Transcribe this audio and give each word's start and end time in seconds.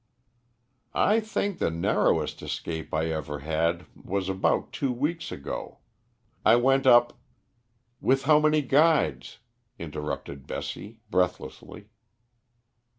"I 0.95 1.19
think 1.19 1.59
the 1.59 1.69
narrowest 1.69 2.41
escape 2.41 2.91
I 2.91 3.11
ever 3.11 3.41
had 3.41 3.85
was 3.95 4.29
about 4.29 4.73
two 4.73 4.91
weeks 4.91 5.31
ago. 5.31 5.77
I 6.43 6.55
went 6.55 6.87
up" 6.87 7.19
"With 8.01 8.23
how 8.23 8.39
many 8.39 8.63
guides?" 8.63 9.37
interrupted 9.77 10.47
Bessie 10.47 11.01
breathlessly. 11.11 11.89